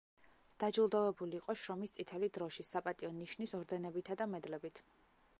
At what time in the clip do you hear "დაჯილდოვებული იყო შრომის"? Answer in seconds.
0.61-1.93